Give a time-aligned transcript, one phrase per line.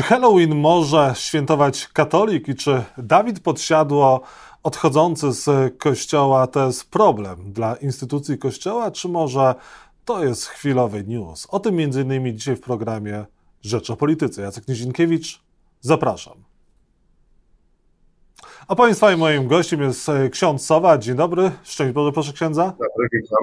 [0.00, 4.20] Czy Halloween może świętować katolik i czy Dawid Podsiadło
[4.62, 9.54] odchodzący z kościoła to jest problem dla instytucji kościoła, czy może
[10.04, 11.46] to jest chwilowy news?
[11.50, 13.24] O tym między innymi dzisiaj w programie
[13.62, 14.42] Rzecz o Polityce.
[14.42, 15.40] Jacek Nizinkiewicz,
[15.80, 16.34] zapraszam.
[18.68, 20.98] A Państwa i moim gościem jest ksiądz Sowa.
[20.98, 21.50] Dzień dobry.
[21.62, 22.64] Szczęść Boże, proszę księdza.
[22.64, 23.38] Dobry, witam.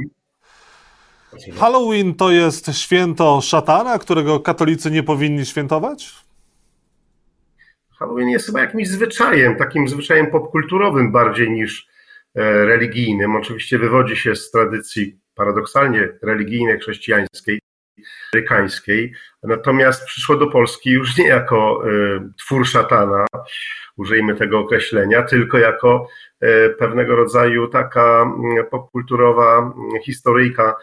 [1.59, 6.26] Halloween to jest święto szatana, którego katolicy nie powinni świętować?
[7.99, 11.87] Halloween jest chyba jakimś zwyczajem, takim zwyczajem popkulturowym bardziej niż
[12.35, 13.35] e, religijnym.
[13.35, 17.59] Oczywiście wywodzi się z tradycji paradoksalnie religijnej, chrześcijańskiej,
[18.33, 21.89] amerykańskiej, natomiast przyszło do Polski już nie jako e,
[22.37, 23.25] twór szatana,
[23.97, 26.07] użyjmy tego określenia, tylko jako
[26.39, 30.75] e, pewnego rodzaju taka mm, popkulturowa mm, historyjka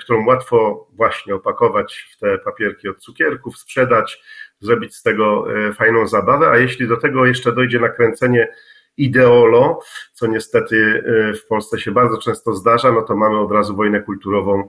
[0.00, 4.22] którą łatwo właśnie opakować w te papierki od cukierków, sprzedać,
[4.62, 8.48] zrobić z tego e, fajną zabawę, a jeśli do tego jeszcze dojdzie nakręcenie
[8.96, 9.80] ideolo,
[10.12, 14.00] co niestety e, w Polsce się bardzo często zdarza, no to mamy od razu wojnę
[14.00, 14.68] kulturową,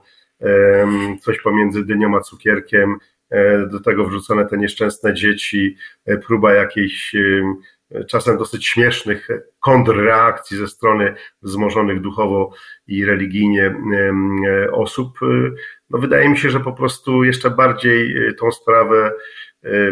[1.21, 2.97] coś pomiędzy dynią a cukierkiem,
[3.71, 5.77] do tego wrzucone te nieszczęsne dzieci,
[6.27, 7.15] próba jakiejś
[8.07, 9.27] czasem dosyć śmiesznych
[9.59, 12.53] kontrreakcji ze strony wzmożonych duchowo
[12.87, 13.75] i religijnie
[14.71, 15.19] osób.
[15.89, 19.13] No wydaje mi się, że po prostu jeszcze bardziej e, tą sprawę e,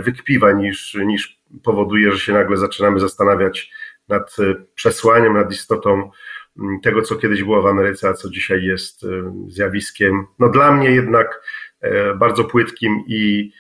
[0.01, 3.71] wykpiwa niż, niż powoduje, że się nagle zaczynamy zastanawiać
[4.07, 6.11] nad e, przesłaniem, nad istotą
[6.83, 9.05] tego, co kiedyś było w Ameryce, a co dzisiaj jest
[9.47, 11.41] zjawiskiem, no dla mnie jednak
[12.15, 13.51] bardzo płytkim i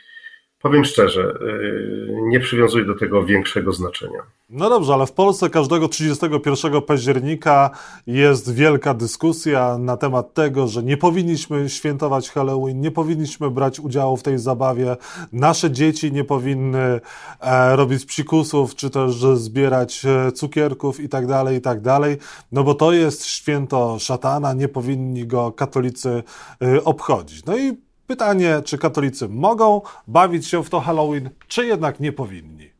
[0.61, 4.19] Powiem szczerze, y, nie przywiązuję do tego większego znaczenia.
[4.49, 7.69] No dobrze, ale w Polsce każdego 31 października
[8.07, 14.17] jest wielka dyskusja na temat tego, że nie powinniśmy świętować Halloween, nie powinniśmy brać udziału
[14.17, 14.97] w tej zabawie.
[15.33, 17.01] Nasze dzieci nie powinny
[17.39, 22.17] e, robić psikusów, czy też zbierać e, cukierków i tak dalej, i tak dalej.
[22.51, 26.23] No bo to jest święto szatana, nie powinni go katolicy
[26.61, 27.45] e, obchodzić.
[27.45, 32.71] No i Pytanie, czy katolicy mogą bawić się w to Halloween, czy jednak nie powinni?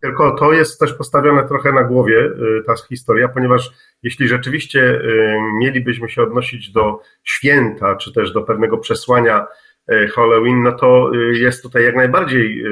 [0.00, 3.70] Tylko to jest też postawione trochę na głowie, y, ta historia, ponieważ
[4.02, 9.46] jeśli rzeczywiście y, mielibyśmy się odnosić do święta, czy też do pewnego przesłania
[9.92, 12.64] y, Halloween, no to jest tutaj jak najbardziej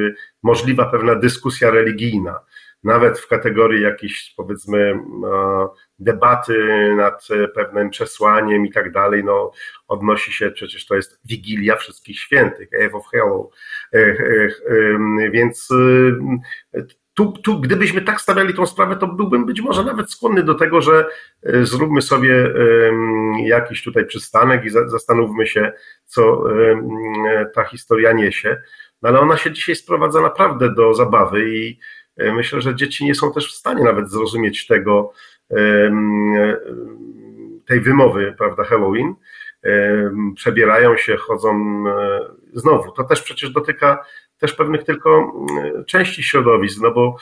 [0.42, 2.40] możliwa pewna dyskusja religijna
[2.84, 5.00] nawet w kategorii jakiejś powiedzmy
[5.98, 9.52] debaty nad pewnym przesłaniem i tak dalej, no
[9.88, 13.50] odnosi się, przecież to jest Wigilia Wszystkich Świętych, Eve of Hello,
[13.94, 14.12] e, e,
[15.20, 15.68] e, więc
[17.14, 20.82] tu, tu, gdybyśmy tak stawiali tą sprawę, to byłbym być może nawet skłonny do tego,
[20.82, 21.06] że
[21.62, 22.54] zróbmy sobie
[23.44, 25.72] jakiś tutaj przystanek i zastanówmy się,
[26.04, 26.44] co
[27.54, 28.62] ta historia niesie.
[29.02, 31.78] No ale ona się dzisiaj sprowadza naprawdę do zabawy i
[32.18, 35.12] E, myślę, że dzieci nie są też w stanie nawet zrozumieć tego,
[37.66, 39.14] tej wymowy, prawda, Halloween.
[40.34, 42.20] Przebierają się, chodzą e,
[42.52, 42.92] znowu.
[42.92, 44.04] To też przecież dotyka
[44.38, 45.32] też pewnych tylko
[45.86, 47.16] części środowisk, no bo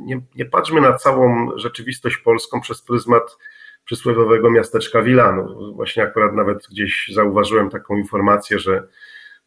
[0.00, 3.38] nie, nie patrzmy na całą rzeczywistość polską przez pryzmat
[3.84, 5.72] przysłowiowego miasteczka Wilanu.
[5.74, 8.88] Właśnie akurat nawet gdzieś zauważyłem taką informację, że,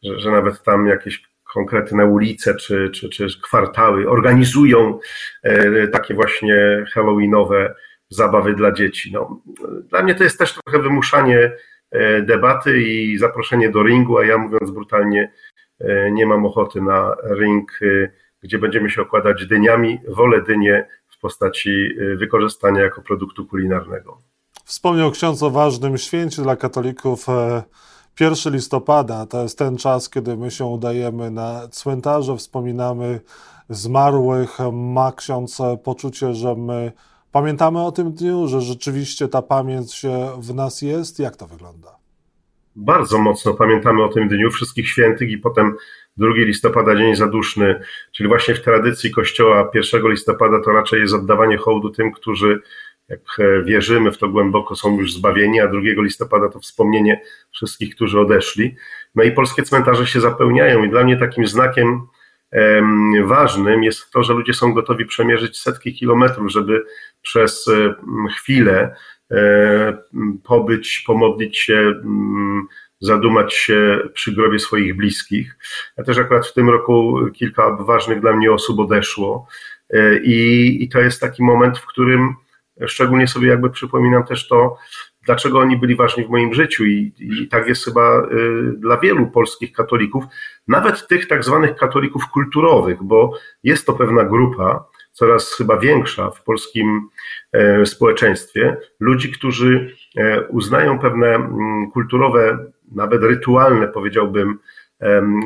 [0.02, 1.22] że, że nawet tam jakieś
[1.56, 4.98] konkretne ulice czy, czy, czy kwartały organizują
[5.42, 7.74] e, takie właśnie halloweenowe
[8.08, 9.12] zabawy dla dzieci.
[9.12, 9.42] No,
[9.90, 11.52] dla mnie to jest też trochę wymuszanie
[11.90, 15.32] e, debaty i zaproszenie do ringu, a ja mówiąc brutalnie,
[15.80, 17.80] e, nie mam ochoty na ring,
[18.42, 19.98] gdzie będziemy się okładać dyniami.
[20.08, 24.22] Wolę dynie w postaci wykorzystania jako produktu kulinarnego.
[24.64, 27.26] Wspomniał ksiądz o ważnym święcie dla katolików
[28.20, 33.20] 1 listopada to jest ten czas, kiedy my się udajemy na cmentarze, wspominamy
[33.68, 34.58] zmarłych.
[34.72, 36.92] Ma ksiądz poczucie, że my
[37.32, 40.02] pamiętamy o tym dniu, że rzeczywiście ta pamięć
[40.38, 41.18] w nas jest?
[41.18, 41.96] Jak to wygląda?
[42.76, 45.76] Bardzo mocno pamiętamy o tym dniu wszystkich świętych i potem
[46.16, 47.80] 2 listopada, dzień zaduszny,
[48.12, 52.60] czyli właśnie w tradycji Kościoła 1 listopada to raczej jest oddawanie hołdu tym, którzy
[53.08, 57.20] jak e, wierzymy w to głęboko, są już zbawieni, a 2 listopada to wspomnienie
[57.52, 58.74] wszystkich, którzy odeszli.
[59.14, 62.06] No i polskie cmentarze się zapełniają i dla mnie takim znakiem
[63.24, 66.84] ważnym jest to, że ludzie są gotowi przemierzyć setki kilometrów, żeby
[67.22, 67.94] przez e,
[68.30, 68.96] chwilę
[69.30, 69.98] e,
[70.44, 71.94] pobyć, pomodlić się,
[73.00, 75.58] zadumać się przy grobie swoich bliskich.
[75.96, 79.46] Ja też akurat w tym roku kilka ważnych dla mnie osób odeszło
[80.22, 82.34] i, i to jest taki moment, w którym
[82.86, 84.76] Szczególnie sobie jakby przypominam też to,
[85.26, 88.26] dlaczego oni byli ważni w moim życiu i, i tak jest chyba
[88.76, 90.24] dla wielu polskich katolików,
[90.68, 96.42] nawet tych tak zwanych katolików kulturowych, bo jest to pewna grupa, coraz chyba większa w
[96.44, 97.08] polskim
[97.84, 99.96] społeczeństwie, ludzi, którzy
[100.48, 101.50] uznają pewne
[101.92, 102.58] kulturowe,
[102.92, 104.58] nawet rytualne, powiedziałbym,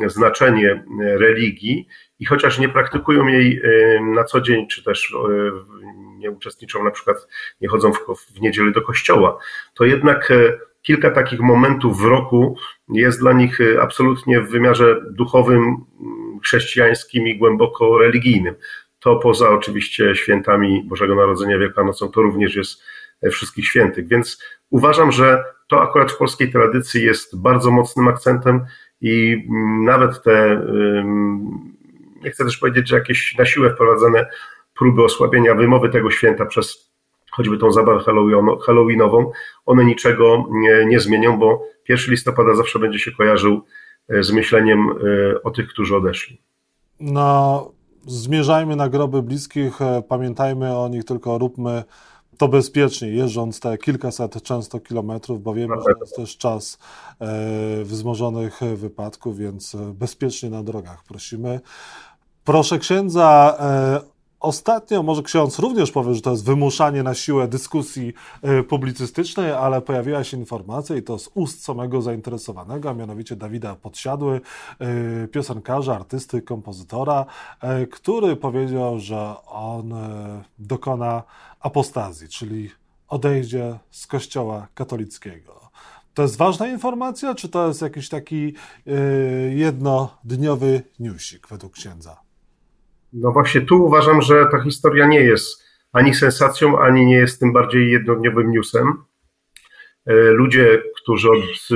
[0.07, 1.87] znaczenie religii
[2.19, 3.61] i chociaż nie praktykują jej
[4.15, 5.15] na co dzień, czy też
[6.21, 7.27] nie uczestniczą na przykład,
[7.61, 7.97] nie chodzą w,
[8.35, 9.37] w niedzielę do kościoła,
[9.73, 12.57] to jednak e, kilka takich momentów w roku
[12.89, 15.77] jest dla nich e, absolutnie w wymiarze duchowym,
[16.43, 18.55] chrześcijańskim i głęboko religijnym.
[18.99, 22.83] To poza oczywiście świętami Bożego Narodzenia Wielkanocą, to również jest
[23.21, 24.07] e, wszystkich świętych.
[24.07, 28.65] Więc uważam, że to akurat w polskiej tradycji jest bardzo mocnym akcentem
[29.01, 30.61] i mm, nawet te,
[32.23, 34.25] nie chcę też powiedzieć, że jakieś na siłę wprowadzone
[34.81, 36.91] próby osłabienia wymowy tego święta przez
[37.31, 37.99] choćby tą zabawę
[38.65, 39.31] halloweenową,
[39.65, 43.61] one niczego nie, nie zmienią, bo 1 listopada zawsze będzie się kojarzył
[44.09, 46.41] e, z myśleniem e, o tych, którzy odeszli.
[46.99, 47.71] No,
[48.05, 51.83] zmierzajmy na groby bliskich, e, pamiętajmy o nich, tylko róbmy
[52.37, 56.79] to bezpiecznie, jeżdżąc te kilkaset często kilometrów, bo wiemy, że jest też czas
[57.83, 61.59] wzmożonych wypadków, więc bezpiecznie na drogach prosimy.
[62.43, 63.57] Proszę księdza
[64.41, 69.81] Ostatnio, może ksiądz również powie, że to jest wymuszanie na siłę dyskusji e, publicystycznej, ale
[69.81, 74.41] pojawiła się informacja i to z ust samego zainteresowanego, a mianowicie Dawida Podsiadły,
[74.79, 77.25] e, piosenkarza, artysty, kompozytora,
[77.61, 79.93] e, który powiedział, że on
[80.59, 81.23] dokona
[81.59, 82.71] apostazji, czyli
[83.07, 85.61] odejdzie z kościoła katolickiego.
[86.13, 88.53] To jest ważna informacja, czy to jest jakiś taki
[89.49, 92.30] jednodniowy newsik według księdza?
[93.13, 95.63] No właśnie tu uważam, że ta historia nie jest
[95.93, 98.93] ani sensacją, ani nie jest tym bardziej jednodniowym newsem.
[100.05, 101.67] E, ludzie, którzy od,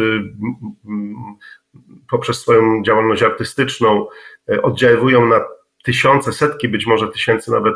[2.09, 4.07] poprzez swoją działalność artystyczną
[4.49, 5.41] e, oddziaływują na
[5.83, 7.75] tysiące, setki, być może tysięcy nawet,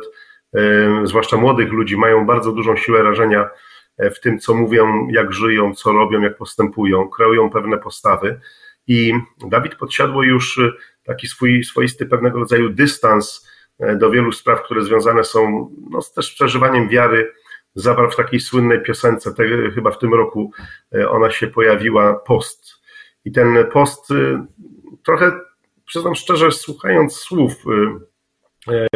[0.56, 0.62] e,
[1.04, 3.50] zwłaszcza młodych ludzi, mają bardzo dużą siłę rażenia
[4.16, 8.40] w tym, co mówią, jak żyją, co robią, jak postępują, kreują pewne postawy.
[8.88, 9.14] I
[9.48, 10.60] Dawid Podsiadło już
[11.04, 13.50] taki swój, swoisty pewnego rodzaju dystans
[13.80, 17.34] e, do wielu spraw, które związane są no, z też przeżywaniem wiary,
[17.76, 19.44] zawarł w takiej słynnej piosence, te,
[19.76, 20.52] chyba w tym roku
[20.96, 22.74] e, ona się pojawiła, post.
[23.26, 24.46] I ten post e,
[25.06, 25.32] trochę,
[25.86, 27.56] przyznam szczerze, słuchając słów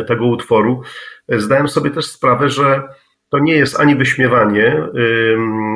[0.07, 0.81] tego utworu,
[1.29, 2.83] zdałem sobie też sprawę, że
[3.29, 4.87] to nie jest ani wyśmiewanie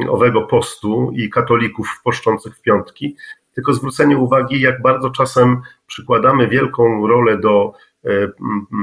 [0.10, 3.18] owego postu i katolików poszczących w piątki,
[3.58, 7.74] tylko zwrócenie uwagi, jak bardzo czasem przykładamy wielką rolę do
[8.06, 8.10] e,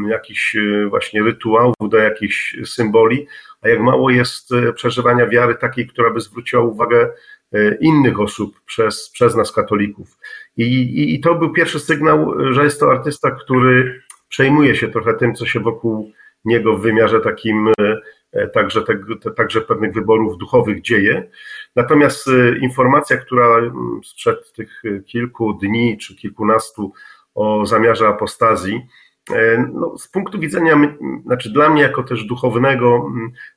[0.08, 3.26] jakichś e, właśnie rytuałów, do jakichś symboli,
[3.62, 7.10] a jak mało jest e, przeżywania wiary takiej, która by zwróciła uwagę
[7.80, 10.18] innych osób przez, przez nas, katolików.
[10.56, 15.14] I, i, I to był pierwszy sygnał, że jest to artysta, który przejmuje się trochę
[15.14, 16.12] tym, co się wokół
[16.44, 17.68] niego w wymiarze takim
[18.52, 21.30] także, te, także pewnych wyborów duchowych dzieje.
[21.76, 26.92] Natomiast e, informacja, która mm, sprzed tych e, kilku dni czy kilkunastu
[27.34, 28.86] o zamiarze apostazji,
[29.72, 33.12] no, z punktu widzenia, znaczy dla mnie jako też duchownego,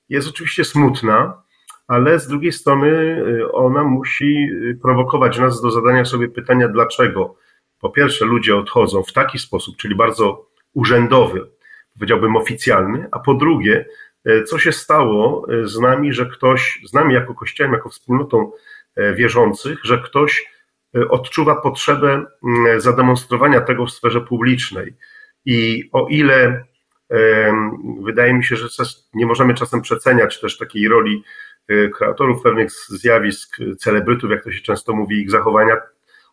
[0.10, 1.44] jest oczywiście smutna,
[1.88, 3.22] ale z drugiej strony
[3.54, 4.50] ona musi
[4.82, 7.36] prowokować nas do zadania sobie pytania, dlaczego.
[7.80, 11.50] Po pierwsze ludzie odchodzą w taki sposób, czyli bardzo urzędowy,
[11.94, 13.86] powiedziałbym oficjalny, a po drugie,
[14.46, 18.52] co się stało e, z nami, że ktoś, z nami jako Kościołem, jako wspólnotą
[18.96, 20.58] e, wierzących, że ktoś
[21.10, 22.26] odczuwa potrzebę
[22.78, 24.94] zademonstrowania tego w sferze publicznej.
[25.46, 26.66] I o ile
[28.02, 28.68] wydaje mi się, że
[29.14, 31.24] nie możemy czasem przeceniać też takiej roli
[31.94, 35.78] kreatorów pewnych zjawisk, celebrytów, jak to się często mówi, ich zachowania,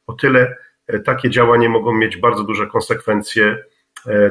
[0.06, 0.56] o tyle
[1.04, 3.64] takie działania mogą mieć bardzo duże konsekwencje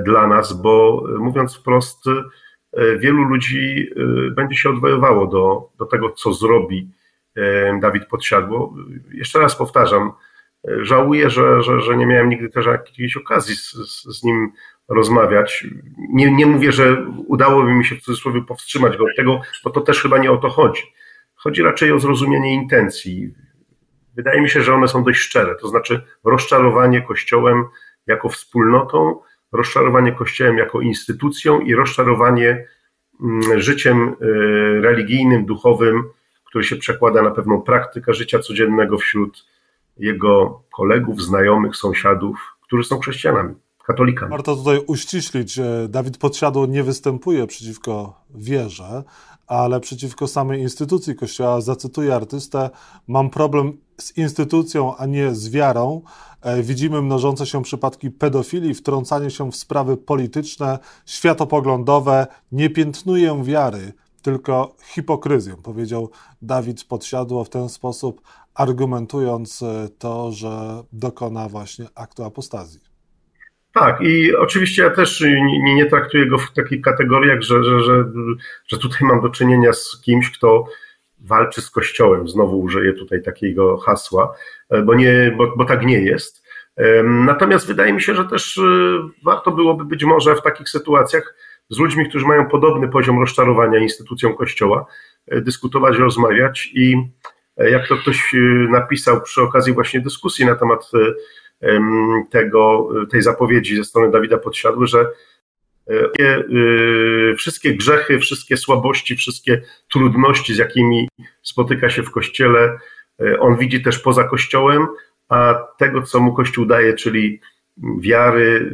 [0.05, 2.52] dla nas, bo mówiąc wprost, E,
[2.97, 6.91] wielu ludzi e, będzie się odwoływało do, do tego, co zrobi
[7.35, 8.75] e, Dawid Podsiadło.
[9.13, 10.11] Jeszcze raz powtarzam,
[10.81, 13.71] żałuję, że, że, że nie miałem nigdy też jakiejś okazji z,
[14.19, 14.51] z nim
[14.87, 15.67] rozmawiać.
[16.09, 19.81] Nie, nie mówię, że udałoby mi się w cudzysłowie powstrzymać go od tego, bo to
[19.81, 20.81] też chyba nie o to chodzi.
[21.35, 23.33] Chodzi raczej o zrozumienie intencji.
[24.15, 27.65] Wydaje mi się, że one są dość szczere, to znaczy rozczarowanie Kościołem
[28.07, 29.19] jako wspólnotą,
[29.53, 32.65] rozczarowanie Kościołem jako instytucją i rozczarowanie
[33.22, 34.15] mm, życiem y,
[34.81, 36.03] religijnym, duchowym,
[36.45, 39.45] który się przekłada na pewną praktykę życia codziennego wśród
[39.98, 43.55] jego kolegów, znajomych, sąsiadów, którzy są chrześcijanami.
[43.86, 44.31] katolikami.
[44.31, 49.03] Warto tutaj uściślić, Dawid Podsiadło nie występuje przeciwko wierze,
[49.48, 51.62] ale przeciwko samej instytucji Kościoła.
[51.62, 52.69] Zacytuję artystę:
[53.07, 56.01] Mam problem z instytucją, a nie z wiarą.
[56.41, 62.27] E, widzimy mnożące się przypadki pedofilii, wtrącanie się w sprawy polityczne, światopoglądowe.
[62.51, 68.21] Nie piętnuję wiary, tylko hipokryzję, powiedział Dawid Podsiadło w ten sposób,
[68.55, 72.79] argumentując e, to, że dokona właśnie aktu apostazji.
[73.73, 78.05] Tak, i oczywiście ja też nie, nie traktuję go w takich kategoriach, że, że, że,
[78.67, 80.65] że tutaj mam do czynienia z kimś, kto
[81.23, 82.29] walczy z Kościołem.
[82.29, 84.35] Znowu użyję tutaj takiego hasła,
[84.69, 86.43] e, bo, nie, bo, bo tak nie jest.
[87.03, 88.61] Natomiast wydaje mi się, że też e,
[89.23, 91.35] warto byłoby być może w takich sytuacjach
[91.69, 94.85] z ludźmi, którzy mają podobny poziom rozczarowania instytucją Kościoła,
[95.27, 96.95] e, dyskutować, rozmawiać i
[97.57, 98.35] jak to ktoś
[98.69, 100.91] napisał przy okazji właśnie dyskusji na temat
[102.29, 105.05] tego, tej zapowiedzi ze strony Dawida Podsiadły, że
[107.37, 109.61] wszystkie grzechy, wszystkie słabości, wszystkie
[109.91, 111.09] trudności, z jakimi
[111.41, 112.79] spotyka się w kościele,
[113.21, 114.87] e, on widzi też poza kościołem,
[115.29, 117.41] a tego, co mu kościół daje, czyli
[117.99, 118.71] wiary,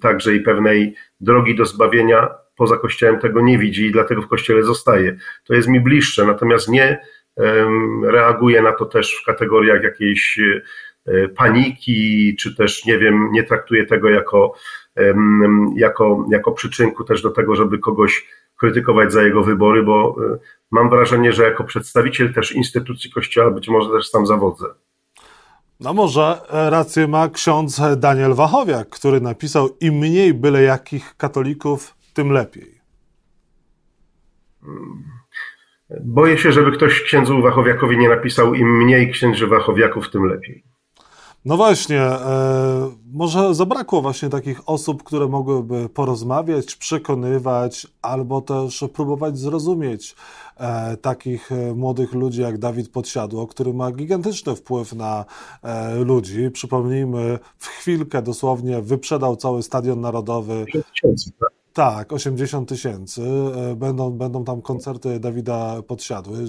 [0.00, 4.62] także i pewnej drogi do zbawienia, poza kościołem tego nie widzi i dlatego w kościele
[4.62, 5.16] zostaje.
[5.44, 7.00] To jest mi bliższe, natomiast nie
[8.02, 10.40] reaguje na to też w kategoriach jakiejś
[11.36, 14.54] paniki, czy też nie wiem, nie traktuje tego jako,
[15.76, 18.26] jako, jako przyczynku też do tego, żeby kogoś
[18.56, 20.38] krytykować za jego wybory, bo e,
[20.70, 24.66] mam wrażenie, że jako przedstawiciel też instytucji Kościoła być może też tam zawodzę.
[25.80, 32.32] No może rację ma ksiądz Daniel Wachowiak, który napisał im mniej byle jakich katolików, tym
[32.32, 32.80] lepiej.
[36.00, 40.64] Boję się, żeby ktoś księdzu Wachowiakowi nie napisał im mniej księży Wachowiaków, tym lepiej.
[41.44, 49.38] No właśnie, e, może zabrakło właśnie takich osób, które mogłyby porozmawiać, przekonywać, albo też próbować
[49.38, 50.16] zrozumieć
[50.56, 55.24] e, takich e, młodych ludzi jak Dawid Podsiadło, który ma gigantyczny wpływ na
[55.62, 56.50] e, ludzi.
[56.50, 60.64] Przypomnijmy, w chwilkę dosłownie wyprzedał cały Stadion Narodowy.
[60.72, 61.49] Tak?
[61.72, 63.22] Tak, 80 tysięcy.
[63.70, 66.46] E, będą, będą tam koncerty Dawida Podsiadły.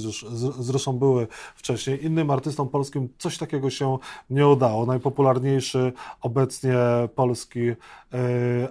[0.60, 2.06] Zresztą były wcześniej.
[2.06, 3.98] Innym artystom polskim coś takiego się
[4.30, 4.86] nie udało.
[4.86, 6.76] Najpopularniejszy obecnie
[7.16, 7.76] polski e,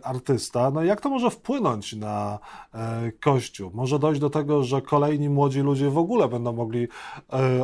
[0.02, 0.70] artysta.
[0.70, 2.38] No jak to może wpłynąć na
[2.74, 3.70] e, Kościół?
[3.74, 6.88] Może dojść do tego, że kolejni młodzi ludzie w ogóle będą mogli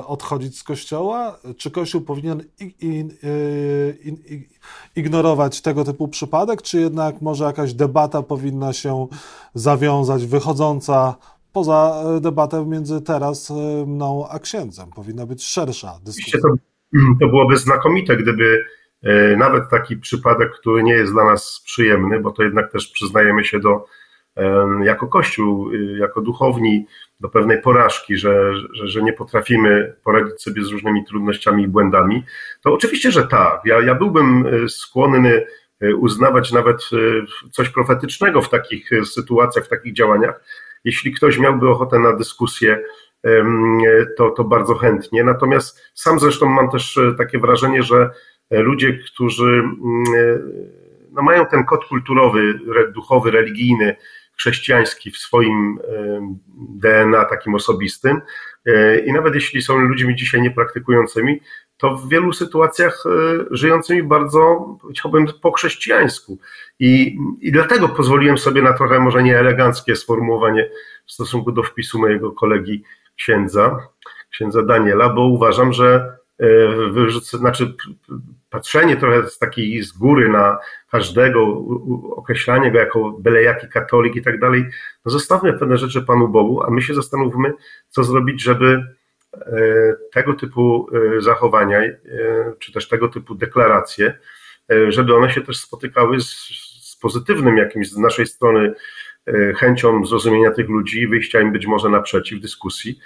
[0.06, 1.38] odchodzić z Kościoła?
[1.56, 2.42] Czy Kościół powinien
[4.96, 9.06] ignorować tego typu przypadek, czy jednak może jakaś debata powinna się
[9.54, 11.16] zawiązać, wychodząca
[11.52, 13.54] poza e, debatę między teraz e,
[13.86, 14.90] mną a księdzem?
[14.96, 16.40] Powinna być szersza dyskusja.
[16.40, 16.48] To,
[17.20, 18.64] to byłoby znakomite, gdyby
[19.02, 23.44] e, nawet taki przypadek, który nie jest dla nas przyjemny, bo to jednak też przyznajemy
[23.44, 23.84] się do,
[24.84, 26.86] jako Kościół, jako duchowni,
[27.20, 32.24] do pewnej porażki, że, że, że, nie potrafimy poradzić sobie z różnymi trudnościami i błędami,
[32.62, 33.60] to oczywiście, że tak.
[33.64, 35.46] Ja, ja byłbym skłonny
[35.80, 36.96] E, uznawać nawet e,
[37.50, 40.40] coś profetycznego w takich e, sytuacjach, w takich działaniach.
[40.84, 42.82] Jeśli ktoś miałby ochotę na dyskusję,
[44.16, 45.24] to, to bardzo chętnie.
[45.24, 48.10] Natomiast sam zresztą mam też takie wrażenie, że
[48.50, 50.04] ludzie, którzy mm,
[51.10, 52.60] no, mają ten kod kulturowy,
[52.94, 53.96] duchowy, religijny,
[54.38, 55.78] chrześcijański w swoim
[56.58, 58.20] DNA takim osobistym
[59.06, 61.40] i nawet jeśli są ludźmi dzisiaj niepraktykującymi,
[61.76, 63.10] to w wielu sytuacjach e,
[63.50, 66.38] żyjącymi bardzo, powiedziałbym, po chrześcijańsku.
[66.78, 70.70] I, I dlatego pozwoliłem sobie na trochę może nieeleganckie sformułowanie
[71.06, 72.82] w stosunku do wpisu mojego kolegi
[73.16, 73.88] księdza,
[74.30, 76.46] księdza Daniela, bo uważam, że e,
[76.90, 77.74] wyrzucę, znaczy
[78.50, 80.58] patrzenie trochę z takiej z góry na
[80.90, 81.64] każdego,
[82.16, 84.66] określanie go jako byle jaki katolik i tak dalej,
[85.04, 87.52] no zostawmy pewne rzeczy Panu Bogu, a my się zastanówmy,
[87.88, 88.96] co zrobić, żeby
[89.40, 91.80] E, tego typu e, zachowania,
[92.58, 94.18] czy też tego typu deklaracje,
[94.88, 96.26] żeby one się też spotykały z,
[96.82, 98.74] z pozytywnym jakimś z naszej strony
[99.56, 102.98] chęcią zrozumienia tych ludzi wyjścia im być może naprzeciw dyskusji.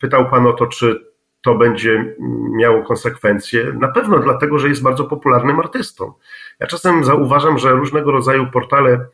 [0.00, 1.07] Pytał Pan o to, czy
[1.42, 2.14] to będzie
[2.56, 3.72] miało konsekwencje.
[3.72, 6.12] Na pewno dlatego, że jest bardzo popularnym artystą.
[6.60, 9.06] Ja czasem zauważam, że różnego rodzaju portale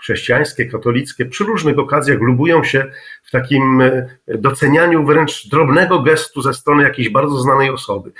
[0.00, 2.90] chrześcijańskie, katolickie przy różnych okazjach lubują się
[3.22, 8.12] w takim e, docenianiu wręcz drobnego gestu ze strony jakiejś bardzo znanej osoby.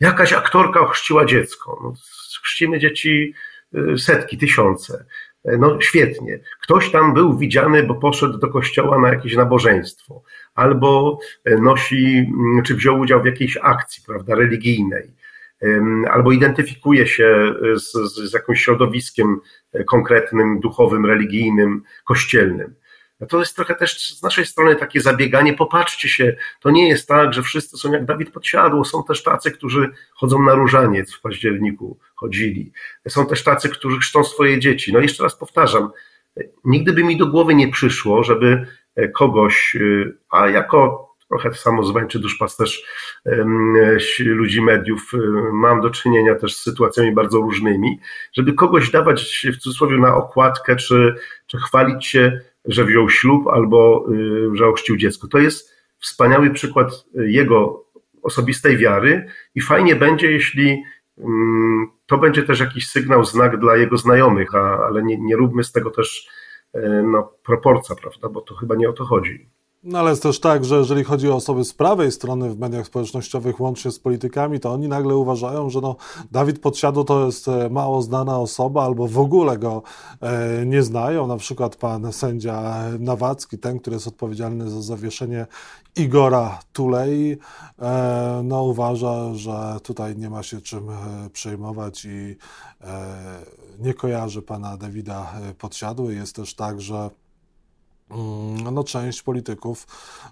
[0.00, 1.80] Jakaś aktorka ochrzciła dziecko.
[1.82, 1.92] No,
[2.42, 3.34] chrzcimy dzieci
[3.74, 5.04] e, setki, tysiące.
[5.44, 6.40] E, no świetnie.
[6.62, 10.22] Ktoś tam był widziany, bo poszedł do kościoła na jakieś nabożeństwo,
[10.54, 11.18] albo
[11.60, 12.32] nosi,
[12.64, 15.10] czy wziął udział w jakiejś akcji, prawda, religijnej.
[16.10, 17.92] albo identyfikuje się z,
[18.30, 19.40] z jakimś środowiskiem
[19.86, 22.74] konkretnym, duchowym, religijnym, kościelnym.
[23.28, 25.54] To jest trochę też z naszej strony takie zabieganie.
[25.54, 28.84] Popatrzcie się, to nie jest tak, że wszyscy są jak Dawid Podsiadło.
[28.84, 32.72] Są też tacy, którzy chodzą na różaniec w październiku, chodzili.
[33.08, 34.92] Są też tacy, którzy chrzczą swoje dzieci.
[34.92, 35.90] No jeszcze raz powtarzam,
[36.64, 38.66] nigdy by mi do głowy nie przyszło, żeby
[39.14, 39.76] kogoś,
[40.30, 42.82] a jako trochę samozwańczy duszpasterz
[44.18, 45.10] ludzi mediów,
[45.52, 48.00] mam do czynienia też z sytuacjami bardzo różnymi,
[48.32, 51.14] żeby kogoś dawać w cudzysłowie na okładkę, czy,
[51.46, 55.28] czy chwalić się że wziął ślub albo y, że ochrzcił dziecko.
[55.28, 57.84] To jest wspaniały przykład jego
[58.22, 60.82] osobistej wiary i fajnie będzie, jeśli
[61.18, 65.64] mm, to będzie też jakiś sygnał, znak dla jego znajomych, a, ale nie, nie róbmy
[65.64, 66.28] z tego też
[66.72, 69.48] e, no, proporca, prawda, bo to chyba nie o to chodzi.
[69.86, 72.86] No ale jest też tak, że jeżeli chodzi o osoby z prawej strony w mediach
[72.86, 75.96] społecznościowych, łącznie z politykami, to oni nagle uważają, że no,
[76.32, 79.82] Dawid Podsiadło to jest e, mało znana osoba, albo w ogóle go
[80.20, 81.26] e, nie znają.
[81.26, 85.46] Na przykład pan sędzia Nawacki, ten, który jest odpowiedzialny za zawieszenie
[85.96, 87.36] Igora Tulei,
[87.78, 90.94] e, no, uważa, że tutaj nie ma się czym e,
[91.32, 92.36] przejmować i
[92.80, 93.06] e,
[93.78, 96.14] nie kojarzy pana Dawida Podsiadły.
[96.14, 97.10] Jest też tak, że
[98.72, 99.86] no, część polityków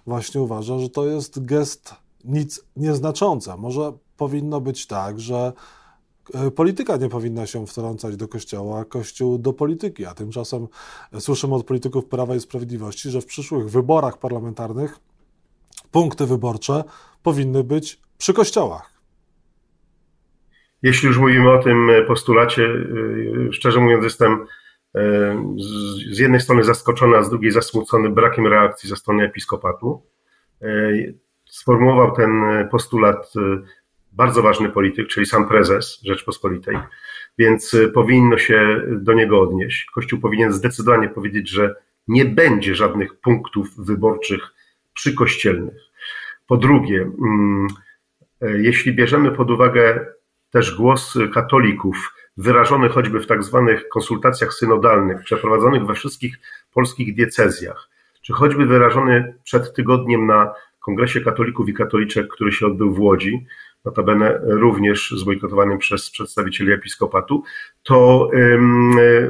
[0.07, 3.49] właśnie uważa, że to jest gest nic nieznaczący.
[3.57, 5.53] Może powinno być tak, że
[6.33, 10.05] e, polityka nie powinna się wtrącać do kościoła, a kościół do polityki.
[10.05, 10.67] A tymczasem
[11.19, 14.99] słyszymy od polityków Prawa i Sprawiedliwości, że w przyszłych wyborach parlamentarnych
[15.91, 16.83] punkty wyborcze
[17.23, 18.93] powinny być przy kościołach.
[20.81, 24.45] Jeśli już mówimy o tym postulacie, e, szczerze mówiąc, jestem
[26.11, 30.01] z jednej strony zaskoczony, a z drugiej zasmucony brakiem reakcji ze strony episkopatu.
[30.61, 30.67] E,
[31.45, 32.31] sformułował ten
[32.71, 33.61] postulat e,
[34.11, 36.77] bardzo ważny polityk, czyli sam prezes Rzeczpospolitej,
[37.37, 39.85] więc e, powinno się do niego odnieść.
[39.85, 41.75] Kościół powinien zdecydowanie powiedzieć, że
[42.07, 44.53] nie będzie żadnych punktów wyborczych
[44.93, 45.75] przykościelnych.
[46.47, 47.67] Po drugie, mm,
[48.41, 50.05] jeśli bierzemy pod uwagę
[50.53, 56.39] też głos katolików, wyrażony choćby w tak zwanych konsultacjach synodalnych, przeprowadzonych we wszystkich
[56.73, 57.89] polskich diecezjach,
[58.21, 63.45] czy choćby wyrażony przed tygodniem na Kongresie Katolików i Katoliczek, który się odbył w Łodzi,
[63.85, 67.43] notabene również zbojkotowanym przez przedstawicieli episkopatu,
[67.83, 68.29] to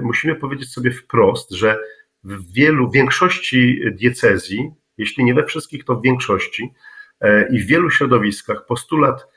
[0.01, 1.79] musimy powiedzieć sobie wprost, że
[2.23, 6.73] w wielu, większości diecezji, jeśli nie we wszystkich, to w większości
[7.21, 9.27] e, i w wielu środowiskach postulat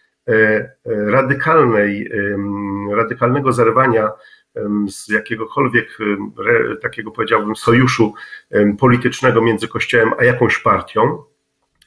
[0.87, 2.11] radykalnej,
[2.91, 4.11] radykalnego zerwania
[4.89, 5.99] z jakiegokolwiek
[6.83, 8.15] takiego powiedziałbym sojuszu
[8.79, 11.19] politycznego między Kościołem a jakąś partią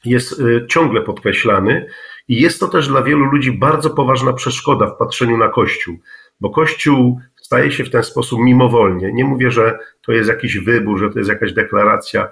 [0.04, 1.86] jest e, ciągle podkreślany
[2.28, 5.98] i jest to też dla wielu ludzi bardzo poważna przeszkoda w patrzeniu na Kościół,
[6.40, 9.12] bo Kościół staje się w ten sposób mimowolnie.
[9.12, 12.28] Nie mówię, że to jest jakiś wybór, że to jest jakaś deklaracja.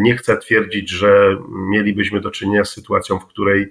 [0.00, 3.70] Nie chcę twierdzić, że mielibyśmy do czynienia z sytuacją, w której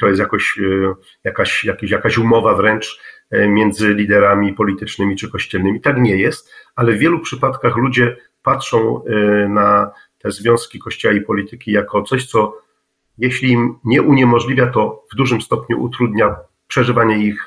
[0.00, 5.80] to jest jakoś, e, jakaś, jakaś, jakaś umowa wręcz e, między liderami politycznymi czy kościelnymi.
[5.80, 11.20] Tak nie jest, ale w wielu przypadkach ludzie patrzą e, na te związki kościoła i
[11.20, 12.58] polityki jako coś, co
[13.18, 16.36] jeśli im nie uniemożliwia, to w dużym stopniu utrudnia
[16.68, 17.46] przeżywanie ich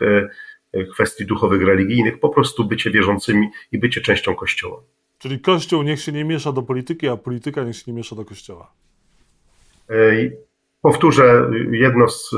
[0.94, 4.82] kwestii duchowych, religijnych, po prostu bycie wierzącymi i bycie częścią kościoła.
[5.18, 8.26] Czyli kościół niech się nie miesza do polityki, a polityka niech się nie miesza do
[8.26, 8.72] kościoła.
[10.82, 12.32] Powtórzę jedno z,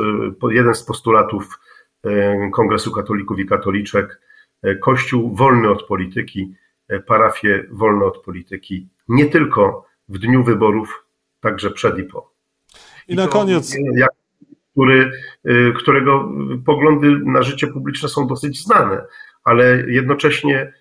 [0.51, 1.59] jeden z postulatów
[2.03, 4.21] e, Kongresu Katolików i Katoliczek.
[4.63, 6.55] E, Kościół wolny od polityki,
[6.87, 11.05] e, parafie wolne od polityki, nie tylko w dniu wyborów,
[11.39, 12.31] także przed i po.
[13.07, 13.75] I, I na koniec.
[13.95, 14.11] Jak,
[14.71, 15.11] który,
[15.75, 16.31] którego
[16.65, 19.05] poglądy na życie publiczne są dosyć znane,
[19.43, 20.73] ale jednocześnie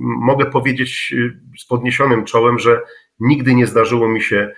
[0.00, 1.14] mogę powiedzieć
[1.58, 2.80] z podniesionym czołem, że
[3.20, 4.52] nigdy nie zdarzyło mi się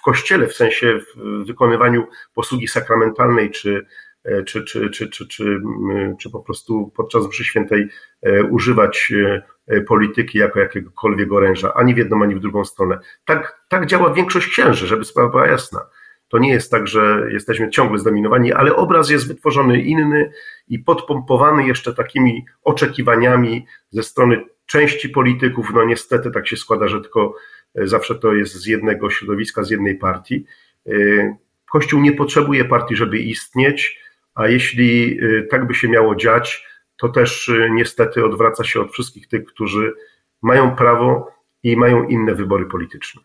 [0.00, 3.86] w kościele, w sensie w wykonywaniu posługi sakramentalnej, czy,
[4.46, 5.60] czy, czy, czy, czy, czy,
[6.20, 7.88] czy po prostu podczas mszy świętej
[8.50, 9.12] używać
[9.86, 12.98] polityki jako jakiegokolwiek oręża, ani w jedną, ani w drugą stronę.
[13.24, 15.80] Tak, tak działa większość księży, żeby sprawa była jasna.
[16.28, 20.32] To nie jest tak, że jesteśmy ciągle zdominowani, ale obraz jest wytworzony inny
[20.68, 25.66] i podpompowany jeszcze takimi oczekiwaniami ze strony części polityków.
[25.74, 27.34] No niestety tak się składa, że tylko
[27.74, 30.44] zawsze to jest z jednego środowiska, z jednej partii.
[30.86, 31.36] Y,
[31.72, 34.00] Kościół nie potrzebuje partii, żeby istnieć,
[34.34, 39.28] a jeśli y, tak by się miało dziać, to też niestety odwraca się od wszystkich
[39.28, 39.92] tych, którzy
[40.42, 41.30] mają prawo
[41.62, 43.22] i mają inne wybory polityczne.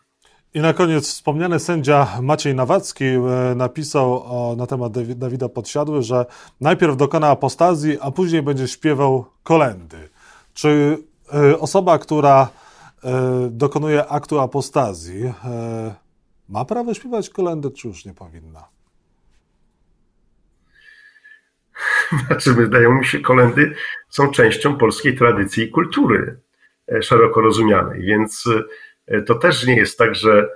[0.54, 3.20] I na koniec wspomniany sędzia Maciej Nawacki e,
[3.56, 4.24] napisał
[4.56, 6.26] na temat Dawida Podsiadły, że
[6.60, 10.08] najpierw dokona apostazji, a później będzie śpiewał kolendy.
[10.54, 10.98] Czy
[11.58, 12.48] osoba, która
[13.50, 15.32] dokonuje aktu apostazji, y,
[16.48, 18.64] ma prawo śpiewać kolendy, czy już nie powinna?
[22.26, 23.74] Znaczy, wydają mi się, kolendy
[24.08, 26.40] są częścią polskiej tradycji i kultury
[27.00, 28.44] szeroko rozumianej, więc
[29.26, 30.48] to też nie jest tak, że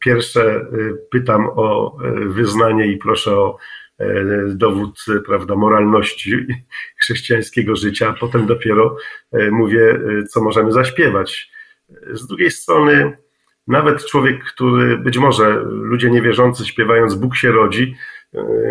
[0.00, 0.66] pierwsze
[1.10, 3.56] pytam o wyznanie i proszę o
[4.48, 6.46] dowód prawda, moralności
[7.00, 8.96] chrześcijańskiego życia, a potem dopiero
[9.50, 11.52] mówię, co możemy zaśpiewać.
[12.12, 13.16] Z drugiej strony,
[13.66, 17.96] nawet człowiek, który być może ludzie niewierzący śpiewając Bóg się rodzi,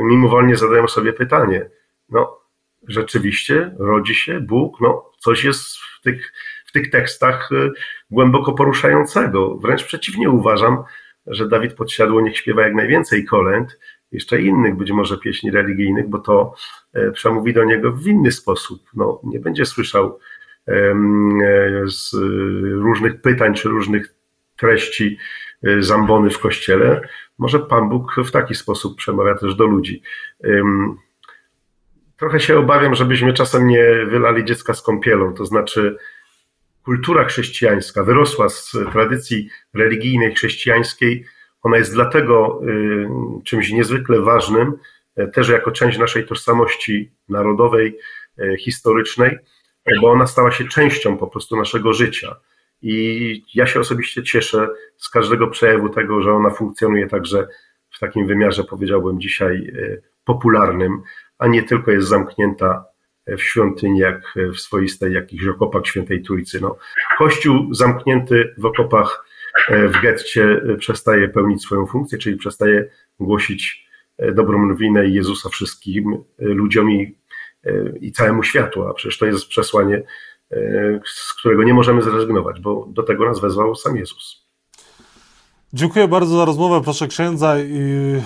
[0.03, 1.69] mimowolnie zadają sobie pytanie,
[2.10, 2.41] no
[2.88, 6.34] rzeczywiście rodzi się Bóg, no coś jest w tych,
[6.65, 7.49] w tych tekstach
[8.12, 9.57] głęboko poruszającego.
[9.57, 10.84] Wręcz przeciwnie uważam,
[11.27, 13.79] że Dawid Podsiadło niech śpiewa jak najwięcej kolęd,
[14.12, 16.53] jeszcze innych być może pieśni religijnych, bo to
[16.93, 18.81] e, przemówi do niego w inny sposób.
[18.93, 20.19] No, nie będzie słyszał e,
[21.86, 22.13] z
[22.74, 24.15] różnych pytań czy różnych
[24.58, 25.17] treści
[25.63, 27.02] e, zambony w kościele.
[27.38, 30.02] Może Pan Bóg w taki sposób przemawia też do ludzi.
[32.17, 35.97] Trochę się obawiam, żebyśmy czasem nie wylali dziecka z kąpielą, to znaczy
[36.84, 41.26] kultura chrześcijańska wyrosła z tradycji religijnej chrześcijańskiej.
[41.62, 43.08] Ona jest dlatego y,
[43.43, 44.74] czymś niezwykle ważnym,
[45.15, 47.97] e, też jako część naszej tożsamości narodowej,
[48.39, 49.38] e, historycznej,
[50.02, 52.36] bo ona stała się częścią po prostu naszego życia.
[52.82, 54.67] I ja się osobiście cieszę
[54.98, 57.48] z każdego przejawu tego, że ona funkcjonuje także
[57.89, 61.02] w takim wymiarze, powiedziałbym dzisiaj, e, popularnym,
[61.38, 62.86] a nie tylko jest zamknięta
[63.28, 66.62] w świątyni, jak w swoistej jakichś okopach świętej Trójcy.
[66.62, 66.78] No,
[67.17, 69.26] kościół zamknięty w okopach
[69.67, 72.89] e, w getcie przestaje pełnić swoją funkcję, czyli przestaje
[73.20, 77.17] głosić e, dobrą nowinę Jezusa wszystkim e, ludziom i,
[78.02, 80.04] i całemu światu, a przecież to jest przesłanie,
[81.06, 84.41] z którego nie możemy zrezygnować, bo do tego nas wezwał sam Jezus.
[85.74, 87.82] Dziękuję bardzo za rozmowę, proszę księdza, i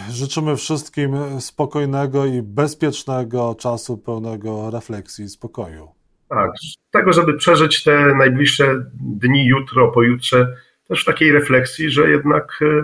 [0.10, 5.88] życzymy wszystkim spokojnego i bezpiecznego czasu pełnego refleksji i spokoju.
[6.30, 6.52] Tak,
[6.92, 10.56] tego, żeby przeżyć te najbliższe dni, jutro, pojutrze,
[10.88, 12.84] też w takiej refleksji, że jednak e,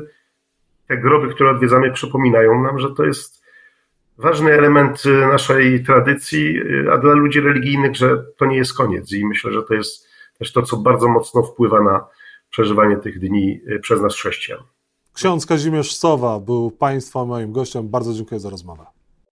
[0.87, 3.40] te groby, które odwiedzamy, przypominają nam, że to jest
[4.21, 9.11] ważny element e, naszej tradycji, e, a dla ludzi religijnych, że to nie jest koniec.
[9.11, 10.07] I myślę, że to jest
[10.39, 12.07] też to, co bardzo mocno wpływa na
[12.49, 14.59] przeżywanie tych dni y, przez nas chrześcijan.
[15.13, 17.89] Ksiądz Kazimierz Sowa był Państwa moim gościem.
[17.89, 18.85] Bardzo dziękuję za rozmowę.